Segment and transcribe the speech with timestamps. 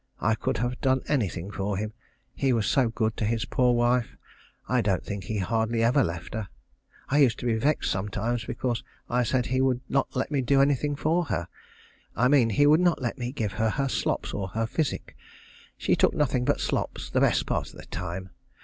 [0.19, 1.93] I could have done anything for him,
[2.33, 4.17] he was so good to his poor wife.
[4.67, 6.47] I don't think he hardly ever left her.
[7.09, 10.59] I used to be vexed sometimes because I said he would not let me do
[10.59, 11.47] anything for her.
[12.15, 15.15] I mean he would not let me give her her slops or her physic.
[15.77, 18.31] She took nothing but slops the best part of the time.